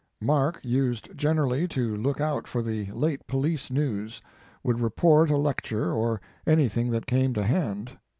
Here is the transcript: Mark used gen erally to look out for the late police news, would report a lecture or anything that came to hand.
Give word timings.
Mark 0.19 0.59
used 0.63 1.15
gen 1.15 1.35
erally 1.35 1.69
to 1.69 1.95
look 1.95 2.19
out 2.19 2.47
for 2.47 2.63
the 2.63 2.87
late 2.91 3.27
police 3.27 3.69
news, 3.69 4.19
would 4.63 4.79
report 4.79 5.29
a 5.29 5.37
lecture 5.37 5.93
or 5.93 6.19
anything 6.47 6.89
that 6.89 7.05
came 7.05 7.35
to 7.35 7.43
hand. 7.43 7.99